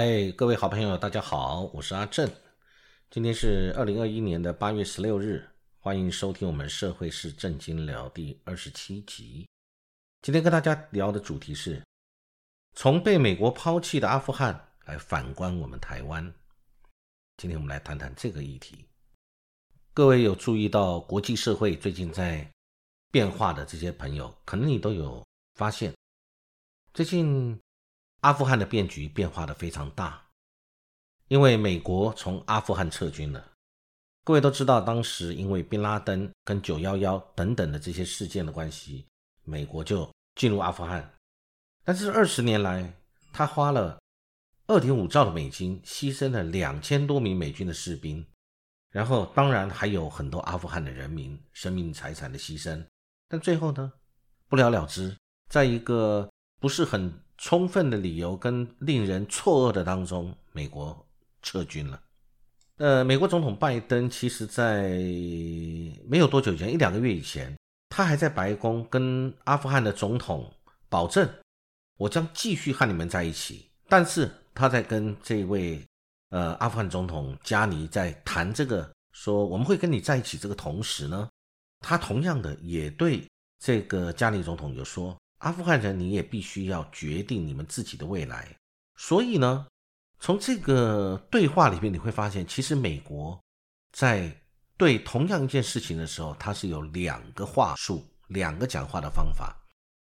[0.00, 2.30] 嗨，各位好朋友，大家好，我是阿正。
[3.10, 5.44] 今天是二零二一年的八月十六日，
[5.80, 9.48] 欢迎收听我们《社会是正经聊》第二十七集。
[10.22, 11.82] 今天跟大家聊的主题是
[12.76, 16.32] 从被美国抛弃的阿富汗来反观我们台湾。
[17.36, 18.84] 今天我们来谈谈这个议题。
[19.92, 22.48] 各位有注意到国际社会最近在
[23.10, 25.92] 变化的这些朋友，可能你都有发现，
[26.94, 27.58] 最近。
[28.20, 30.20] 阿富汗的变局变化的非常大，
[31.28, 33.52] 因为美国从阿富汗撤军了。
[34.24, 39.06] 各位都知道，当时因为宾拉登跟九幺幺等等的这些事件的关系，
[39.44, 41.14] 美国就进入阿富汗。
[41.84, 42.92] 但是二十年来，
[43.32, 44.00] 他花了
[44.66, 48.26] 二点五兆的美金，牺牲了两千多名美军的士兵，
[48.90, 52.84] 然后当然还有很多阿富汗的人民生命财产的牺牲。
[53.28, 53.92] 但最后呢，
[54.48, 55.16] 不了了之，
[55.48, 57.16] 在一个不是很。
[57.38, 61.06] 充分的理由跟令人错愕的当中，美国
[61.40, 62.00] 撤军了。
[62.78, 64.88] 呃，美国总统拜登其实在
[66.06, 67.56] 没有多久前，一两个月以前，
[67.88, 70.52] 他还在白宫跟阿富汗的总统
[70.88, 71.28] 保证，
[71.96, 73.68] 我将继续和你们在一起。
[73.88, 75.80] 但是他在跟这位
[76.30, 81.28] 呃阿富汗总统加尼在谈这个说我们会跟你在一起这个同时呢，
[81.80, 83.24] 他同样的也对
[83.58, 85.16] 这个加尼总统有说。
[85.38, 88.48] 阿富汗人，你也必须要决定你们自己的未来。
[88.96, 89.66] 所以呢，
[90.18, 93.38] 从这个对话里面，你会发现，其实美国
[93.92, 94.36] 在
[94.76, 99.56] 对同样一件事情的时候，它是有两个话术，两个讲话的方法。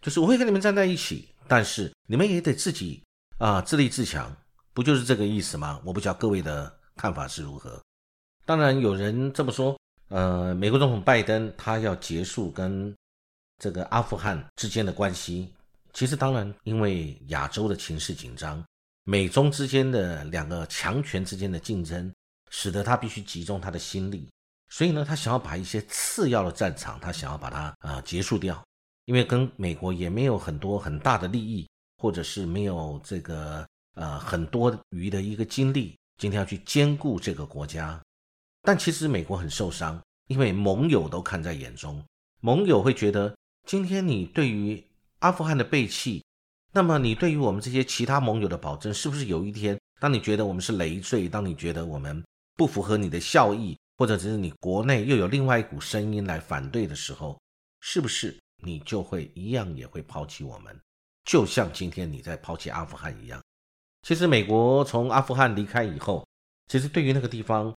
[0.00, 3.02] 就是我会跟你们站在一起，但是你们也得自己
[3.38, 4.34] 啊自立自强，
[4.72, 5.78] 不就是这个意思吗？
[5.84, 7.78] 我不知道各位的看法是如何。
[8.46, 12.96] 当然有人这么说，呃，美国总统拜登他要结束跟。
[13.60, 15.52] 这个阿富汗之间的关系，
[15.92, 18.64] 其实当然因为亚洲的情势紧张，
[19.04, 22.10] 美中之间的两个强权之间的竞争，
[22.50, 24.26] 使得他必须集中他的心力。
[24.70, 28.64] 所以呢，他想要把一些次要的战场，他想要把它啊结束掉，
[29.04, 31.68] 因为跟美国也没有很多很大的利益，
[31.98, 38.00] 或者是没有这个呃很多余的一个精力，今天要去兼顾这个国家。
[38.62, 42.02] 但其实美国很受伤，因为盟友都看在眼中，
[42.40, 43.36] 盟友会觉得。
[43.66, 44.82] 今天你对于
[45.20, 46.24] 阿富汗的背弃，
[46.72, 52.24] 那么你对于我们这些其他盟友的保证，是不是有一天，当你觉得我们是累赘，当你觉得我们
[52.56, 57.38] 不符合你的效益，或者只是你国内又有另外一股声音来反对的时候，
[57.80, 60.78] 是不是你就会一样也会抛弃我们？
[61.24, 63.40] 就像今天你在抛弃阿富汗一样。
[64.02, 66.26] 其实美国从阿富汗离开以后，
[66.66, 67.72] 其实对于那个地方，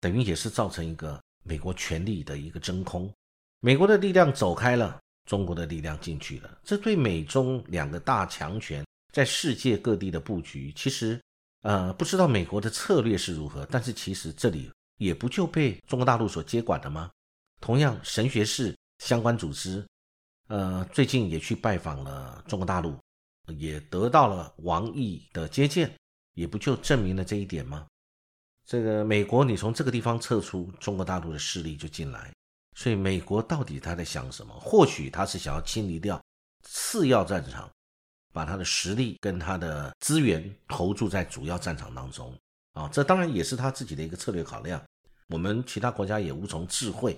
[0.00, 3.12] 等于也是造成一个美国权力的一个真空，
[3.60, 5.00] 美国的力量走开了。
[5.24, 11.20] 中国的力量进去了，这对美中两个大强权在世界各地的布局，其实，
[11.62, 17.10] 呃，不知道美国的策略是如何，但是其实这里也不就被中国大陆所接管了吗？
[17.60, 19.86] 同样，神学士相关组织，
[20.48, 22.94] 呃，最近也去拜访了中国大陆，
[23.56, 25.90] 也得到了王毅的接见，
[26.34, 27.86] 也不就证明了这一点吗？
[28.66, 32.33] 这个美国，你从这个地方撤出，中国大陆的势力就进来。
[32.76, 34.52] 所以美国到底他在想什么？
[34.58, 36.20] 或许他是想要清理掉
[36.62, 37.70] 次要战场，
[38.32, 42.36] 把他的实力跟他的资源投注在主要战场当中
[42.72, 42.88] 啊。
[42.88, 44.82] 这当然也是他自己的一个策略考量。
[45.28, 47.16] 我们其他国家也无从智慧。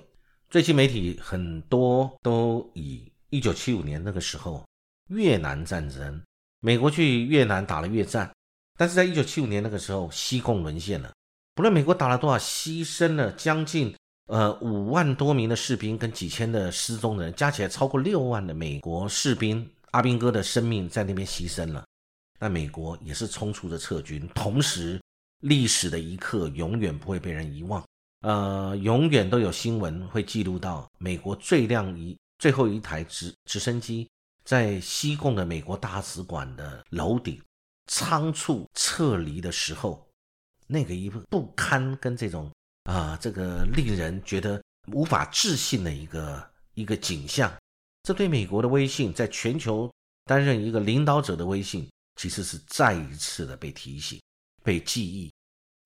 [0.50, 4.62] 最近媒体很多都以一九七五年那个时候
[5.08, 6.22] 越南战争，
[6.60, 8.30] 美国去越南打了越战，
[8.76, 11.10] 但是在一九七五年那个时候西贡沦陷了，
[11.54, 13.96] 不论美国打了多少，牺牲了将近。
[14.26, 21.84] 呃，五万多名的士兵跟几千的失踪人，加起来超过六万的美国士兵，阿兵哥的生命在那边牺牲了。
[22.40, 25.00] 那美国也是冲出的撤军，同时
[25.42, 27.82] 历史的一刻永远不会被人遗忘。
[28.22, 34.08] 呃，永远都有新闻会记录到美国最亮一最后一台直直升机
[34.42, 37.40] 在西贡的美国大使馆的楼顶
[37.86, 40.04] 仓促撤离的时候，
[40.66, 42.50] 那个一不堪跟这种。
[42.86, 44.62] 啊，这个令人觉得
[44.92, 47.52] 无法置信的一个一个景象，
[48.04, 49.92] 这对美国的威信，在全球
[50.24, 54.22] 担任一个领导者的威信，其实是再一次的被提醒、
[54.62, 55.32] 被记忆。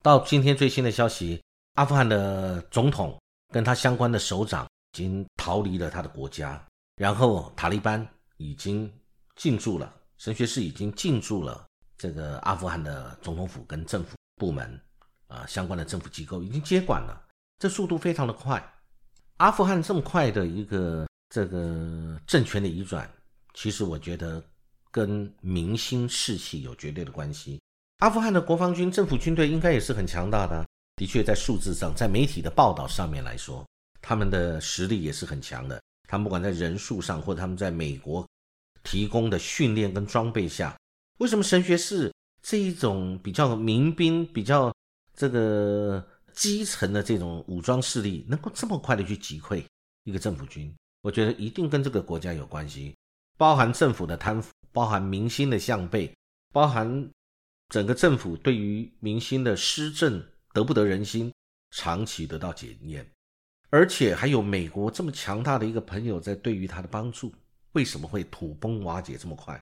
[0.03, 1.41] 到今天最新的消息，
[1.73, 3.19] 阿富汗的总统
[3.51, 6.63] 跟他相关的首长已经逃离了他的国家，
[6.97, 8.07] 然后塔利班
[8.37, 8.91] 已经
[9.35, 11.65] 进驻了，神学士已经进驻了
[11.97, 14.79] 这个阿富汗的总统府跟政府部门。
[15.31, 17.25] 啊，相关的政府机构已经接管了，
[17.57, 18.61] 这速度非常的快。
[19.37, 23.09] 阿富汗这么快的一个这个政权的移转，
[23.53, 24.43] 其实我觉得
[24.91, 27.59] 跟民心士气有绝对的关系。
[27.99, 30.65] 阿富汗的国防军、政府军队应该也是很强大的。
[30.97, 33.65] 的确，在数字上，在媒体的报道上面来说，
[34.01, 35.81] 他们的实力也是很强的。
[36.07, 38.27] 他们不管在人数上，或者他们在美国
[38.83, 40.77] 提供的训练跟装备下，
[41.19, 42.13] 为什么神学士
[42.43, 44.71] 这一种比较民兵、比较
[45.21, 46.03] 这个
[46.33, 49.63] 基层的这种武装势力，能够这么快的去击溃
[50.03, 50.75] 一个政府军？
[51.03, 52.95] 我觉得一定跟这个国家有关系，
[53.37, 56.11] 包含政府的贪腐，包含民心的向背，
[56.51, 57.07] 包含
[57.69, 61.31] 整个政府对于民心的施政得不得人心，
[61.69, 63.07] 长期得到检验，
[63.69, 67.31] 而且还有美国这么强大的一个朋友在对于他的帮助，
[67.73, 69.61] 为什么会土崩瓦解这么快？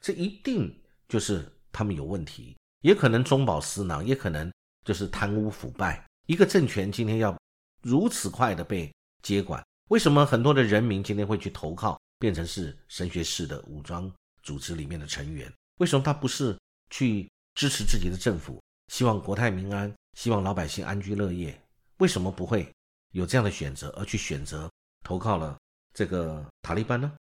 [0.00, 0.74] 这一定
[1.06, 4.50] 就是他们有问题，也可能中饱私囊，也可能
[4.84, 6.04] 就是贪污腐败。
[6.26, 7.36] 一个政权今天要
[7.82, 8.92] 如此快的被
[9.22, 9.64] 接管。
[9.88, 14.10] 为什么很多的人民今天会去投靠，变成是神学式的武装
[14.42, 15.52] 组织里面的成员？
[15.78, 16.58] 为什么他不是
[16.90, 21.58] 去支持自己的政府，希望国泰民安，希望老百姓安居乐业？
[21.98, 22.72] 为什么不会
[23.12, 24.70] 有这样的选择，而去选择
[25.04, 25.58] 投靠了
[25.92, 27.12] 这个塔利班呢？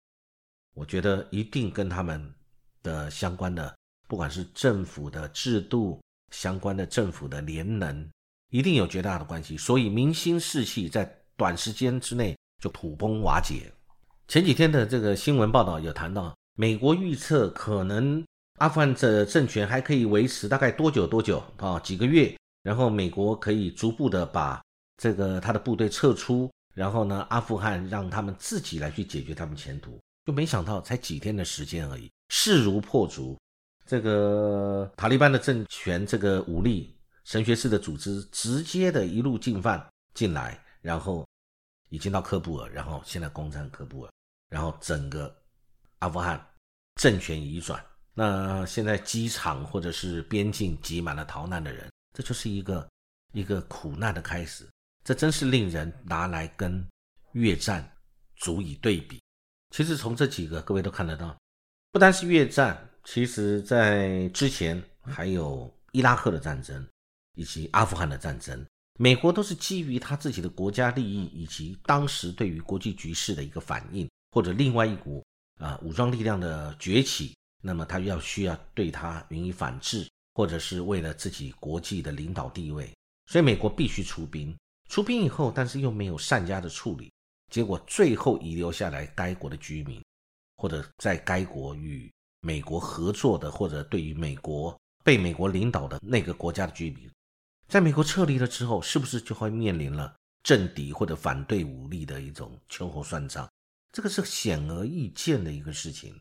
[0.75, 2.33] 我觉得一定跟他们
[2.83, 3.77] 的相关的，
[4.07, 6.01] 不管是政府的制度、
[6.33, 8.11] 相关的政府的联能，
[8.51, 9.57] 一定有绝大的关系。
[9.57, 12.37] 所以民心士气在短时间之内。
[12.63, 13.73] 就土崩瓦解。
[14.29, 18.25] 前几天的这个新闻报道有谈到，美国预测可能
[18.61, 21.81] 阿富汗的政权还可以维持大概多久多久啊？
[21.81, 22.33] 几个月，
[22.63, 24.63] 然后美国可以逐步的把
[24.97, 29.99] 这个他的部队撤出，然后呢，阿富汗让他们自己来去解决他们前途。
[30.25, 33.37] 就没想到才几天的时间而已，势如破竹，
[33.93, 41.29] 这个塔利班的政权，这个武力神学士的组织，直接的一路进犯进来，然后。
[41.91, 44.11] 已经到喀布尔，然后现在攻占喀布尔，
[44.49, 45.31] 然后整个
[45.99, 46.43] 阿富汗
[46.95, 47.85] 政权移转。
[48.15, 52.89] 那现在机场或者是边境挤满了逃难的人，这就是一个
[53.35, 54.67] 一个苦难的开始。
[55.05, 56.83] 这真是令人拿来跟
[57.33, 57.87] 越战
[58.37, 59.21] 足以对比。
[59.69, 61.37] 其实从这几个各位都看得到，
[61.91, 66.87] 不单是越战，其实在之前还有伊拉克的战争
[67.35, 68.65] 以及阿富汗的战争。
[68.99, 75.25] 美国都是基于他自己的国家利益以及当时对于国际局势的一个反应，或者另外一股
[75.59, 82.95] 啊武装力量的崛起，那么他要需要对他予以反制，或者是为了自己国际的领导地位，
[83.27, 84.55] 所以美国必须出兵。
[84.91, 87.11] 出兵以后，但是又没有善加的处理，
[87.51, 90.05] 结果最后遗留下来该国的居民，
[90.59, 97.11] 或者在该国与美国合作的，或者对于美国被美国领导的那个国家的居民。
[97.69, 103.49] 在美国撤离了之后，是不是就会面临了政敌或者反对武力的一种秋后算账？
[103.93, 106.21] 这个是显而易见的一个事情，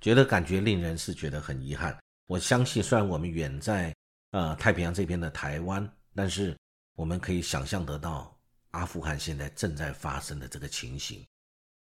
[0.00, 1.98] 觉得感觉令人是觉得很遗憾。
[2.26, 3.94] 我相信，虽然我们远在
[4.32, 6.56] 呃太平洋这边的台湾，但是
[6.94, 8.36] 我们可以想象得到
[8.72, 11.24] 阿富汗现在正在发生的这个情形，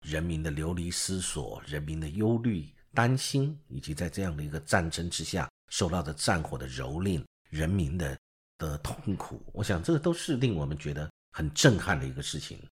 [0.04, 8.16] 人民的流离失所，人民的忧虑、担心，以及在这样的一个战争之下受到的战火的蹂躏，人民的。
[8.58, 12.64] 的痛苦，我想这个都是令我们觉得很震撼的一个事情。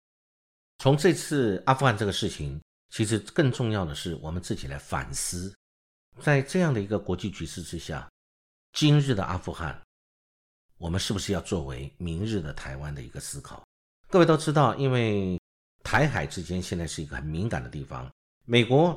[0.78, 5.52] 从这次阿富汗这个事情，其实更重要的是我们自己来反思，
[6.20, 8.08] 在这样的一个国际局势之下，
[8.72, 9.82] 今日的阿富汗，
[10.78, 13.66] 我们是不是要作为明日的台湾的一个思考？
[14.08, 15.40] 各位都知道，因为
[15.82, 18.08] 台海之间现在是一个很敏感的地方，
[18.44, 18.96] 美国，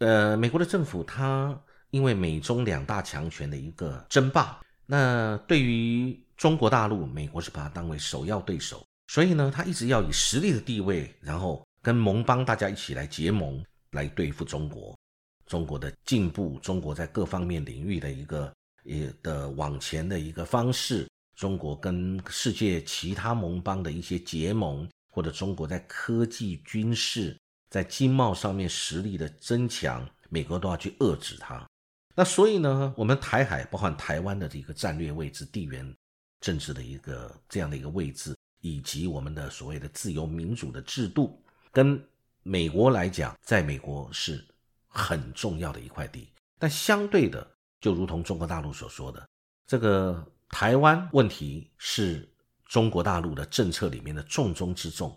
[0.00, 1.58] 呃，美国的政府它
[1.90, 4.58] 因为美中两大强权的一个争霸。
[4.86, 14.98] 那对于中国大陆，美国是把它当为首要对手，所以呢，它一直要以实力的地位，然后跟盟邦大家一起来结盟，来对付中国。
[15.46, 18.52] 中国的进步，中国在各方面领域的一个
[18.84, 27.36] 也的往前的一个方式，中国跟世界其他盟邦的一些结盟，或者中国在科技、军事、
[27.70, 31.66] 在经贸上面实力的增强，美国都要去遏制它。
[32.14, 35.96] 那所以呢，我们台海包含台湾的这个战略位置、地缘
[36.40, 42.02] 政治的一个这样的一个位置，以及我们的所谓的自由民主的制度，跟
[42.42, 44.44] 美国来讲，在美国是
[44.88, 46.28] 很重要的一块地。
[46.58, 47.48] 但相对的，
[47.80, 49.26] 就如同中国大陆所说的，
[49.66, 52.28] 这个台湾问题是
[52.66, 55.16] 中国大陆的政策里面的重中之重，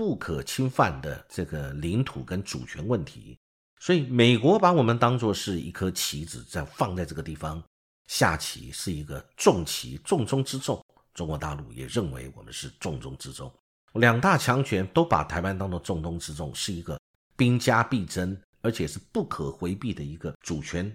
[0.00, 3.36] 不可侵犯的这个领土跟主权问题。
[3.80, 7.62] 所以，美国把我们当作是一颗棋子，在放在这个地方
[8.06, 10.82] 下棋，是一个重棋，重中之重。
[11.12, 13.52] 中国大陆也认为我们是重中之重，
[13.92, 16.98] 两大强权都把台湾当作重中之重，是一个
[17.36, 20.90] 兵家必争，而且是不可回避的一个主权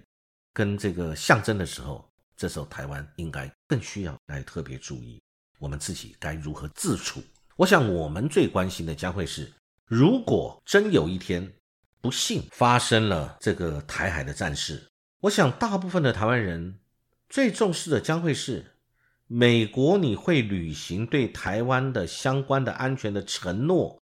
[0.52, 2.04] 跟这个象征的时候，
[2.36, 5.22] 这时候台湾应该更需要来特别注意
[5.60, 7.22] 我们自己该如何自处。
[7.56, 9.50] 我想我们最关心的将会是，
[9.86, 11.54] 如果真有一天
[12.02, 14.86] 不幸发生了这个台海的战事，
[15.20, 16.78] 我想大部分的台湾人
[17.30, 18.72] 最重视的将会是。
[19.28, 24.00] 美国，你会履行对台湾的相关的安全的承诺，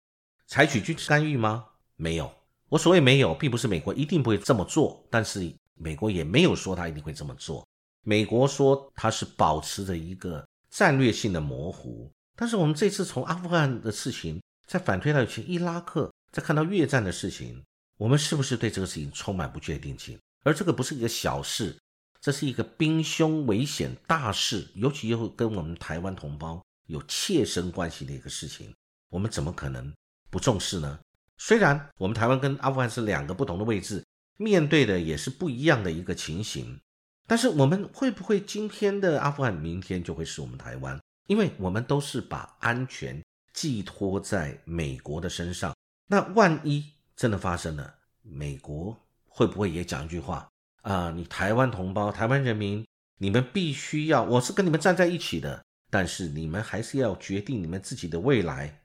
[0.46, 1.64] 采取军事干预吗？
[1.94, 2.30] 没有。
[2.68, 7.66] 我所谓没有，并不是美国一定不会这么做，但是美国也没有说他一定会这么做。
[8.02, 12.12] 美国说他是保持着一个战略性的模糊。
[12.36, 17.64] 但是我们这次从阿富汗的事情，再反推到去伊拉克，再看到越战的事情，
[17.96, 20.16] 我们是不是对这个事情充满不确定性？
[20.44, 21.76] 而这个不是一个小事。
[22.18, 28.74] 这是一个兵凶危险大事，尤其又跟我们台湾同胞有切身关系的一个事情，
[29.10, 29.92] 我们怎么可能
[30.28, 30.98] 不重视呢？
[31.36, 34.04] 虽然我们台湾跟阿富汗是两个不同的位置，
[34.38, 36.80] 面对的也是不一样的一个情形，
[37.28, 40.98] 但是我们会不会今天的阿富汗，明天就会是我们台湾？
[41.26, 45.74] 因为我们都是把安全寄托在美国的身上，
[46.06, 48.96] 那万一真的发生了，美国
[49.28, 50.48] 会不会也讲一句话？
[50.82, 52.86] 啊，你台湾同胞、台湾人民，
[53.18, 58.82] 你们必须要，我是跟你们站在一起的，但是你们还是要决定你们自己的未来，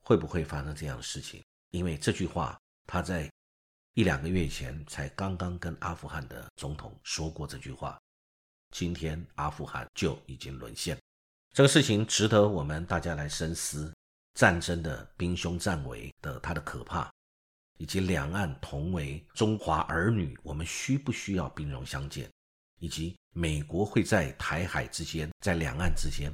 [0.00, 1.42] 会不会发生这样的事情？
[1.70, 3.30] 因为这句话，他在
[3.94, 8.00] 一两个月前才刚刚跟阿富汗的总统说过这句话，
[8.70, 10.96] 今天阿富汗就已经沦陷，
[11.52, 13.94] 这个事情值得我们大家来深思，
[14.32, 17.10] 战争的兵凶战危的它的可怕。
[17.76, 22.30] 以及两岸同为中华儿女，我们需不需要兵戎相见？
[22.80, 26.32] 以及美国会在台海之间，在两岸之间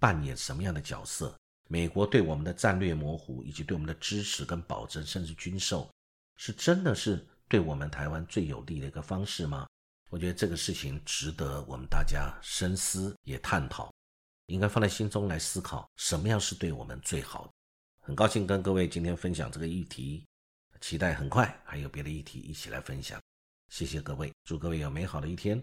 [0.00, 1.36] 扮演什么样的角色？
[1.68, 5.88] 美国对我们的战略模糊，以及对我们的支持跟保证，甚至军售，
[6.36, 9.68] 是真的是对我们台湾最有利的一个方式吗？
[10.10, 13.92] 我觉得这个事情值得我们大家深思，也探讨，
[14.48, 17.52] 应该放在心中来思考，什么样是对我们最好的。
[18.00, 20.24] 很高兴跟各位今天分享这个议题。
[20.80, 23.20] 期待很快还有别的议题一起来分享，
[23.68, 25.62] 谢谢各位，祝各位有美好的一天。